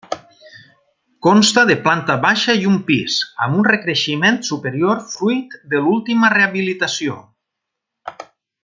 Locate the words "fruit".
5.15-5.55